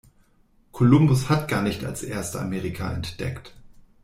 Columbus 0.71 1.29
hat 1.29 1.47
gar 1.47 1.61
nicht 1.61 1.85
als 1.85 2.01
erster 2.01 2.41
Amerika 2.41 2.91
entdeckt. 2.91 3.53